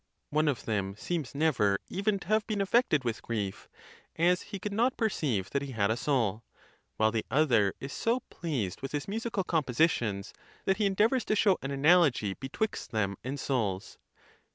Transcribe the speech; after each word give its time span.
One 0.31 0.47
of 0.47 0.65
them 0.65 0.95
seems 0.95 1.35
never 1.35 1.77
even 1.87 2.17
to 2.21 2.27
have 2.29 2.47
been 2.47 2.59
affected 2.59 3.03
with 3.03 3.21
grief, 3.21 3.69
as 4.15 4.41
he 4.49 4.57
could 4.57 4.73
not 4.73 4.97
perceive 4.97 5.51
that 5.51 5.61
he 5.61 5.73
had 5.73 5.91
a 5.91 5.95
soul; 5.95 6.43
while 6.97 7.11
the 7.11 7.23
other 7.29 7.75
is 7.79 7.93
so 7.93 8.21
pleased 8.21 8.81
with 8.81 8.93
his 8.93 9.07
musical 9.07 9.43
compositions 9.43 10.33
that 10.65 10.77
he 10.77 10.87
endeavors 10.87 11.23
to 11.25 11.35
show 11.35 11.59
an 11.61 11.69
analogy 11.69 12.33
be 12.33 12.49
twixt 12.49 12.89
them 12.89 13.15
and 13.23 13.39
souls. 13.39 13.99